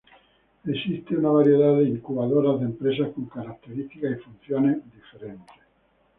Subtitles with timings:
[0.65, 5.55] Existen una variedad de incubadoras de empresas con características y funciones diferentes.